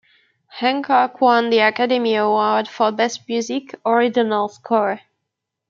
Hancock 0.47 1.21
won 1.21 1.51
the 1.51 1.59
Academy 1.59 2.15
Award 2.15 2.67
for 2.67 2.91
Best 2.91 3.21
Music, 3.29 3.75
Original 3.85 4.49
Score. 4.49 4.99